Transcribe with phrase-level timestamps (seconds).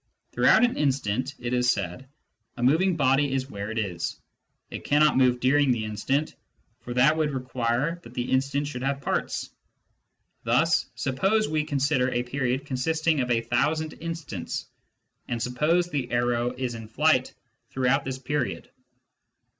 [0.31, 2.09] Throughout an instant, it is said,
[2.57, 4.19] a moving body is where it is:
[4.71, 6.35] it cannot move during the instant,
[6.79, 9.51] for that would require that the instant should have parts.
[10.43, 14.65] Thus, suppose we consider a period consisting of a thousand instants,
[15.27, 17.35] and suppose the arrow is in flight
[17.69, 18.71] throughout this period.